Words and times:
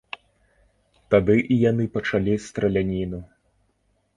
Тады 1.15 1.35
і 1.55 1.57
яны 1.69 1.85
пачалі 1.99 2.33
страляніну. 2.47 3.21